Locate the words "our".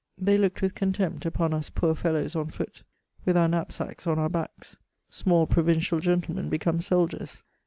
3.37-3.47, 4.17-4.29